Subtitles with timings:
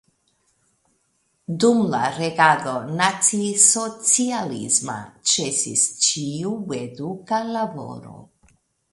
[1.63, 4.95] Dum la regado nacisocialisma
[5.33, 8.15] ĉesis ĉiu eduka laboro.